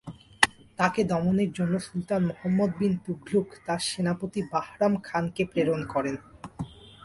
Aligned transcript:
তাকে 0.79 1.01
দমনের 1.11 1.51
জন্য 1.57 1.73
সুলতান 1.87 2.21
মোহাম্মদ 2.29 2.71
বিন 2.79 2.93
তুঘলক 3.05 3.47
তার 3.65 3.81
সেনাপতি 3.89 4.39
বাহরাম 4.51 4.93
খানকে 5.07 5.43
প্রেরণ 5.51 5.81
করেন। 5.93 6.15